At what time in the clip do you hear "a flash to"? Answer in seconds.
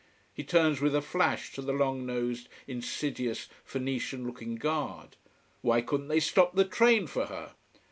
0.95-1.61